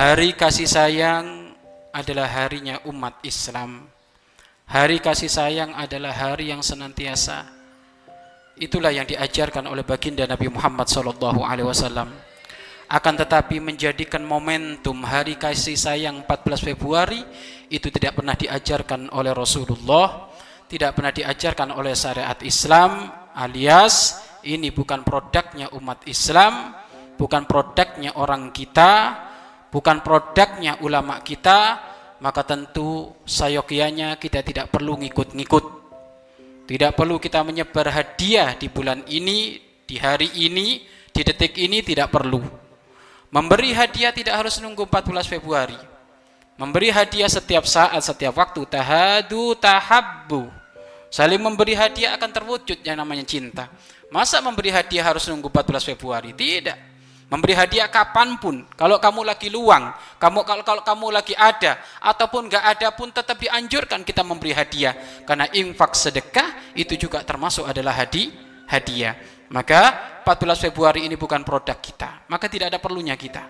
[0.00, 1.52] Hari kasih sayang
[1.92, 3.84] adalah harinya umat Islam.
[4.64, 7.44] Hari kasih sayang adalah hari yang senantiasa.
[8.56, 10.88] Itulah yang diajarkan oleh baginda Nabi Muhammad
[11.68, 12.08] wasallam.
[12.88, 17.20] Akan tetapi menjadikan momentum hari kasih sayang 14 Februari
[17.68, 20.32] itu tidak pernah diajarkan oleh Rasulullah,
[20.64, 23.04] tidak pernah diajarkan oleh syariat Islam,
[23.36, 24.16] alias
[24.48, 26.72] ini bukan produknya umat Islam,
[27.20, 29.28] bukan produknya orang kita,
[29.70, 31.78] bukan produknya ulama kita,
[32.20, 35.64] maka tentu sayokianya kita tidak perlu ngikut-ngikut.
[36.70, 42.14] Tidak perlu kita menyebar hadiah di bulan ini, di hari ini, di detik ini tidak
[42.14, 42.38] perlu.
[43.30, 45.78] Memberi hadiah tidak harus nunggu 14 Februari.
[46.58, 48.62] Memberi hadiah setiap saat, setiap waktu.
[48.68, 50.50] Tahadu tahabbu.
[51.10, 53.66] Saling memberi hadiah akan terwujud yang namanya cinta.
[54.14, 56.30] Masa memberi hadiah harus nunggu 14 Februari?
[56.34, 56.89] Tidak.
[57.30, 58.66] Memberi hadiah kapan pun.
[58.74, 63.38] Kalau kamu lagi luang, kamu kalau, kalau kamu lagi ada, ataupun nggak ada pun tetap
[63.38, 65.22] dianjurkan kita memberi hadiah.
[65.22, 68.34] Karena infak sedekah itu juga termasuk adalah hadi,
[68.66, 69.14] hadiah.
[69.54, 69.94] Maka
[70.26, 72.26] 14 Februari ini bukan produk kita.
[72.26, 73.46] Maka tidak ada perlunya kita.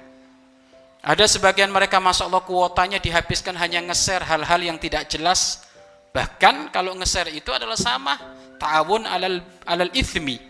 [1.01, 5.65] Ada sebagian mereka Masya Allah kuotanya dihabiskan hanya nge-share hal-hal yang tidak jelas.
[6.13, 8.13] Bahkan kalau nge-share itu adalah sama
[8.61, 10.50] ta'awun alal, alal ithmi.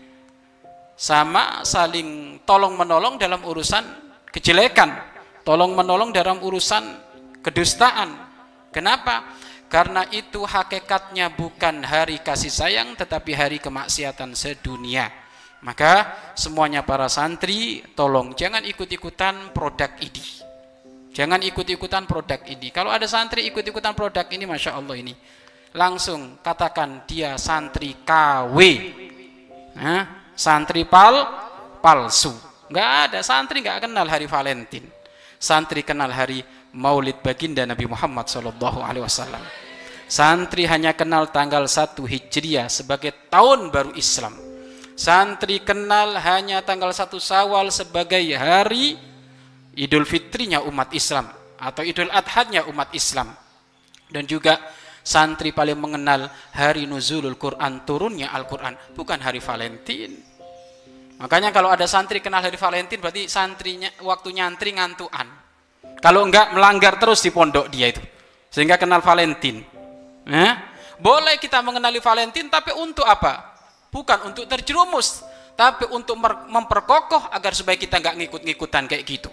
[1.01, 3.81] Sama saling tolong menolong dalam urusan
[4.29, 4.93] kejelekan.
[5.41, 6.85] Tolong menolong dalam urusan
[7.41, 8.13] kedustaan.
[8.69, 9.33] Kenapa?
[9.65, 15.09] Karena itu hakikatnya bukan hari kasih sayang tetapi hari kemaksiatan sedunia.
[15.65, 16.05] Maka
[16.37, 20.21] semuanya para santri tolong jangan ikut-ikutan produk ini.
[21.17, 22.69] Jangan ikut-ikutan produk ini.
[22.69, 25.17] Kalau ada santri ikut-ikutan produk ini Masya Allah ini.
[25.73, 28.57] Langsung katakan dia santri KW.
[29.81, 31.27] Nah, santri pal
[31.79, 32.31] palsu.
[32.71, 34.87] Enggak ada santri enggak kenal hari Valentine.
[35.41, 39.41] Santri kenal hari Maulid baginda Nabi Muhammad sallallahu alaihi wasallam.
[40.07, 44.51] Santri hanya kenal tanggal 1 Hijriah sebagai tahun baru Islam
[45.01, 49.01] Santri kenal hanya tanggal satu Sawal sebagai hari
[49.73, 51.25] Idul Fitrinya umat Islam
[51.57, 53.33] atau Idul Adhanya umat Islam.
[54.11, 54.61] Dan juga
[55.01, 60.15] santri paling mengenal hari nuzulul Quran, turunnya Al-Quran, bukan hari Valentine.
[61.21, 65.29] Makanya kalau ada santri kenal hari Valentine berarti santrinya waktu nyantri ngantuan.
[66.01, 68.01] Kalau enggak melanggar terus di pondok dia itu.
[68.49, 69.61] Sehingga kenal Valentine.
[70.25, 70.53] Eh?
[70.97, 73.51] Boleh kita mengenali Valentine tapi untuk apa?
[73.91, 75.21] bukan untuk terjerumus
[75.59, 76.15] tapi untuk
[76.47, 79.29] memperkokoh agar supaya kita nggak ngikut-ngikutan kayak gitu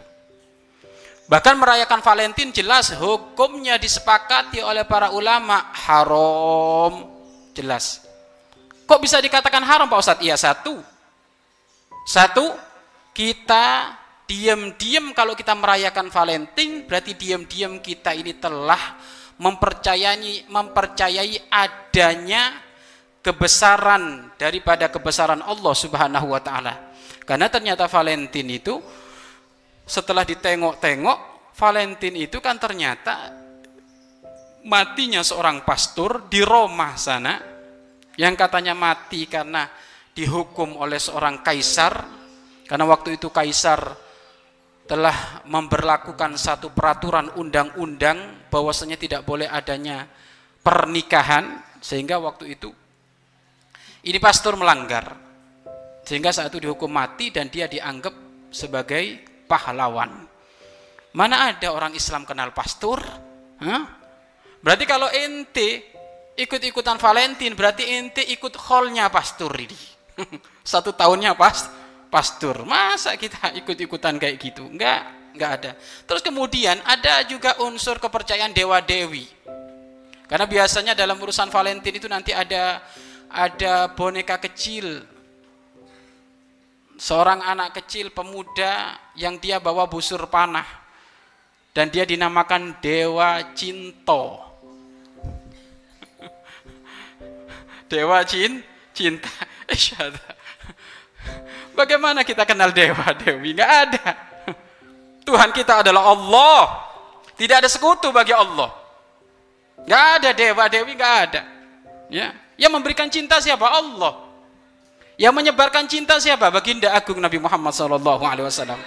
[1.29, 7.07] bahkan merayakan Valentine jelas hukumnya disepakati oleh para ulama haram
[7.53, 8.03] jelas
[8.89, 10.25] kok bisa dikatakan haram Pak Ustadz?
[10.25, 10.81] iya satu
[12.09, 12.57] satu
[13.13, 13.93] kita
[14.25, 18.97] diam-diam kalau kita merayakan Valentine berarti diam-diam kita ini telah
[19.39, 22.69] mempercayai mempercayai adanya
[23.23, 26.75] kebesaran daripada kebesaran Allah Subhanahu wa taala.
[27.25, 28.81] Karena ternyata Valentine itu
[29.89, 31.19] setelah ditengok-tengok
[31.57, 33.35] Valentine itu kan ternyata
[34.69, 37.41] matinya seorang pastor di Roma sana
[38.21, 39.67] yang katanya mati karena
[40.13, 42.05] dihukum oleh seorang kaisar
[42.69, 43.81] karena waktu itu kaisar
[44.85, 50.05] telah memberlakukan satu peraturan undang-undang bahwasanya tidak boleh adanya
[50.63, 52.71] pernikahan sehingga waktu itu
[54.09, 55.19] ini pastor melanggar.
[56.07, 58.15] Sehingga saat itu dihukum mati dan dia dianggap
[58.49, 60.29] sebagai pahlawan.
[61.17, 63.01] Mana ada orang Islam kenal pastor?
[63.59, 63.83] Hah?
[64.61, 65.89] Berarti kalau ente
[66.37, 69.81] ikut-ikutan Valentine, berarti ente ikut holnya pastor ini.
[70.63, 71.73] Satu tahunnya pas
[72.13, 72.69] pastor.
[72.69, 74.69] Masa kita ikut-ikutan kayak gitu?
[74.69, 75.71] Enggak, enggak ada.
[76.05, 79.27] Terus kemudian ada juga unsur kepercayaan dewa-dewi.
[80.29, 82.85] Karena biasanya dalam urusan Valentine itu nanti ada
[83.33, 85.05] ada boneka kecil
[86.99, 90.67] seorang anak kecil pemuda yang dia bawa busur panah
[91.71, 94.43] dan dia dinamakan Dewa Cinto
[97.91, 99.31] Dewa Cin cinta
[101.79, 103.55] Bagaimana kita kenal Dewa Dewi?
[103.55, 104.07] Nggak ada.
[105.23, 106.63] Tuhan kita adalah Allah.
[107.39, 108.75] Tidak ada sekutu bagi Allah.
[109.87, 111.47] Nggak ada Dewa Dewi, nggak ada.
[112.11, 113.71] Ya, yang memberikan cinta siapa?
[113.71, 114.28] Allah.
[115.19, 116.47] Yang menyebarkan cinta siapa?
[116.55, 118.79] Baginda Agung Nabi Muhammad SAW.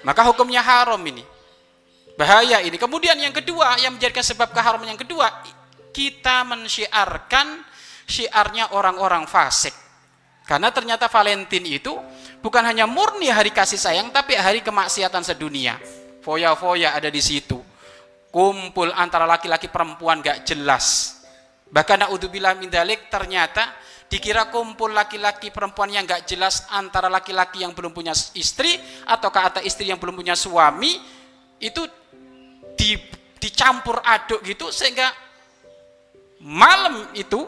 [0.00, 1.20] Maka hukumnya haram ini.
[2.16, 2.80] Bahaya ini.
[2.80, 5.28] Kemudian yang kedua, yang menjadikan sebab keharaman yang kedua,
[5.92, 7.60] kita mensyiarkan
[8.08, 9.76] syiarnya orang-orang fasik.
[10.48, 11.92] Karena ternyata Valentine itu
[12.40, 15.76] bukan hanya murni hari kasih sayang, tapi hari kemaksiatan sedunia.
[16.24, 17.60] foya-foya ada di situ.
[18.32, 21.20] Kumpul antara laki-laki perempuan gak jelas.
[21.68, 23.68] Bahkan naudzubillah min dalik ternyata
[24.14, 28.78] dikira kumpul laki-laki perempuan yang gak jelas antara laki-laki yang belum punya istri
[29.10, 31.02] atau kata istri yang belum punya suami
[31.58, 31.82] itu
[32.78, 32.94] di,
[33.42, 35.10] dicampur aduk gitu sehingga
[36.46, 37.42] malam itu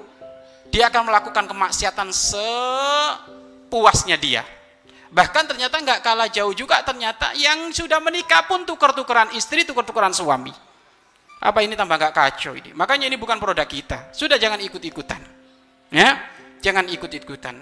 [0.75, 2.59] dia akan melakukan kemaksiatan sepuasnya
[4.19, 4.43] dia.
[5.07, 10.51] Bahkan ternyata nggak kalah jauh juga ternyata yang sudah menikah pun tukar-tukaran istri, tukar-tukaran suami.
[11.39, 12.75] Apa ini tambah nggak kacau ini?
[12.75, 14.11] Makanya ini bukan produk kita.
[14.11, 15.23] Sudah jangan ikut-ikutan.
[15.95, 16.19] Ya,
[16.61, 17.57] jangan ikut-ikutan.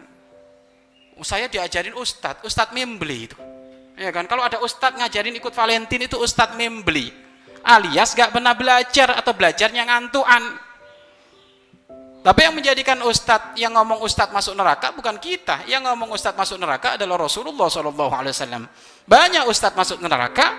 [1.22, 3.38] Saya diajarin ustadz, ustadz membeli itu.
[3.94, 7.14] Ya kan, kalau ada ustadz ngajarin ikut Valentin itu ustadz membeli.
[7.64, 10.42] Alias nggak pernah belajar atau belajarnya ngantuan.
[12.24, 15.62] Tapi yang menjadikan ustadz yang ngomong ustadz masuk neraka bukan kita.
[15.70, 18.66] Yang ngomong ustadz masuk neraka adalah Rasulullah SAW.
[19.06, 20.50] Banyak ustadz masuk neraka,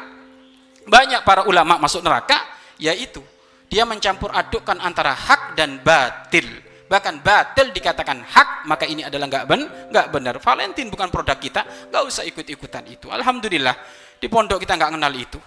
[0.87, 2.37] banyak para ulama masuk neraka,
[2.79, 3.19] yaitu
[3.67, 6.47] dia mencampur adukkan antara hak dan batil.
[6.85, 10.35] Bahkan batil dikatakan hak, maka ini adalah nggak ben, nggak benar.
[10.37, 13.09] Valentin bukan produk kita, nggak usah ikut-ikutan itu.
[13.09, 13.73] Alhamdulillah
[14.21, 15.39] di pondok kita nggak kenal itu.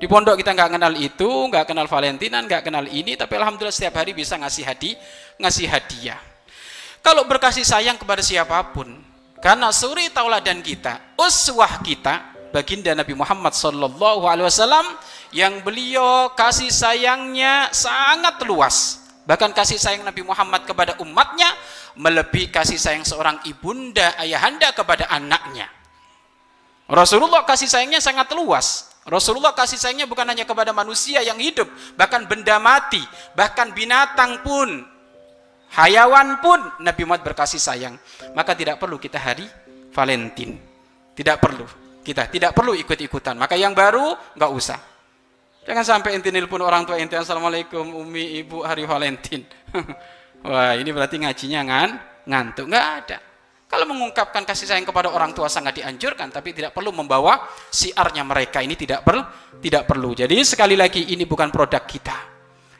[0.00, 4.02] Di pondok kita nggak kenal itu, nggak kenal Valentinan, nggak kenal ini, tapi alhamdulillah setiap
[4.02, 4.98] hari bisa ngasih hadiah,
[5.38, 6.18] ngasih hadiah.
[7.04, 8.88] Kalau berkasih sayang kepada siapa pun,
[9.38, 14.86] karena suri tauladan kita, uswah kita, baginda Nabi Muhammad Sallallahu Alaihi Wasallam
[15.34, 19.01] yang beliau kasih sayangnya sangat luas.
[19.22, 21.46] Bahkan kasih sayang Nabi Muhammad kepada umatnya
[21.94, 25.70] melebihi kasih sayang seorang ibunda ayahanda kepada anaknya.
[26.90, 28.90] Rasulullah kasih sayangnya sangat luas.
[29.06, 31.66] Rasulullah kasih sayangnya bukan hanya kepada manusia yang hidup,
[31.98, 33.02] bahkan benda mati,
[33.34, 34.86] bahkan binatang pun,
[35.74, 37.94] hayawan pun Nabi Muhammad berkasih sayang.
[38.34, 39.46] Maka tidak perlu kita hari
[39.90, 40.58] Valentin.
[41.12, 41.66] Tidak perlu.
[42.02, 43.38] Kita tidak perlu ikut-ikutan.
[43.38, 44.91] Maka yang baru nggak usah.
[45.62, 49.46] Jangan sampai inti pun orang tua inti Assalamualaikum Umi Ibu hari Valentin.
[50.42, 51.90] Wah ini berarti ngajinya ngan,
[52.26, 52.66] ngantuk.
[52.66, 53.18] Nggak ada.
[53.70, 58.58] Kalau mengungkapkan kasih sayang kepada orang tua sangat dianjurkan, tapi tidak perlu membawa siarnya mereka
[58.58, 59.22] ini tidak perlu,
[59.62, 60.10] tidak perlu.
[60.18, 62.16] Jadi sekali lagi ini bukan produk kita.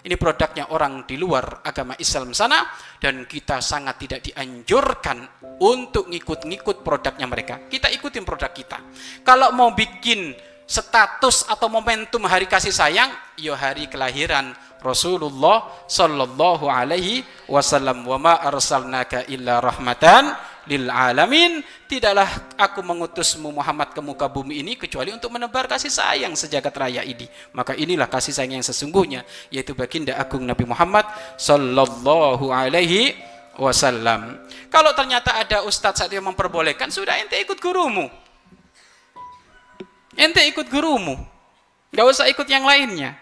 [0.02, 2.66] Ini produknya orang di luar agama Islam sana
[2.98, 5.22] dan kita sangat tidak dianjurkan
[5.62, 7.70] untuk ngikut-ngikut produknya mereka.
[7.70, 8.78] Kita ikutin produk kita.
[9.22, 10.34] Kalau mau bikin
[10.66, 18.02] status atau momentum hari kasih sayang, yo hari kelahiran Rasulullah sallallahu alaihi wasallam.
[18.02, 20.34] Wa ma arsalnaka illa rahmatan
[20.66, 21.62] lil alamin.
[21.86, 27.06] Tidaklah aku mengutusmu Muhammad ke muka bumi ini kecuali untuk menebar kasih sayang sejagat raya
[27.06, 27.30] ini.
[27.54, 29.22] Maka inilah kasih sayang yang sesungguhnya
[29.54, 31.06] yaitu baginda agung Nabi Muhammad
[31.38, 33.14] sallallahu alaihi
[33.60, 34.40] wasallam.
[34.72, 38.21] Kalau ternyata ada ustadz saat yang memperbolehkan sudah ente ikut gurumu
[40.22, 41.18] ente ikut gurumu
[41.90, 43.18] nggak usah ikut yang lainnya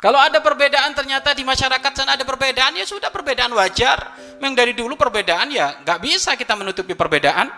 [0.00, 4.16] kalau ada perbedaan ternyata di masyarakat sana ada perbedaan ya sudah perbedaan wajar.
[4.40, 7.52] Memang dari dulu perbedaan ya nggak bisa kita menutupi perbedaan.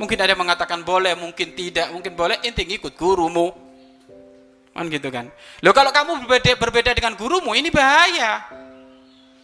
[0.00, 2.40] Mungkin ada yang mengatakan boleh, mungkin tidak, mungkin boleh.
[2.48, 3.52] Intinya ikut gurumu.
[4.72, 5.28] Kan gitu kan.
[5.60, 8.40] Loh kalau kamu berbeda, berbeda dengan gurumu ini bahaya.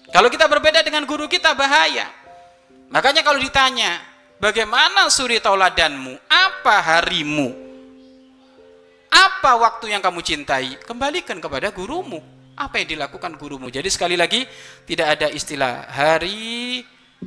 [0.09, 2.09] Kalau kita berbeda dengan guru kita bahaya.
[2.93, 4.01] Makanya kalau ditanya,
[4.37, 6.17] bagaimana suri tauladanmu?
[6.29, 7.72] Apa harimu?
[9.13, 10.81] Apa waktu yang kamu cintai?
[10.89, 12.25] Kembalikan kepada gurumu.
[12.57, 13.69] Apa yang dilakukan gurumu?
[13.69, 14.49] Jadi sekali lagi
[14.89, 16.81] tidak ada istilah hari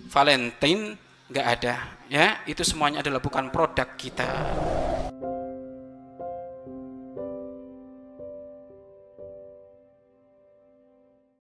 [0.09, 0.97] Valentine,
[1.29, 1.75] nggak ada.
[2.09, 4.25] Ya, itu semuanya adalah bukan produk kita.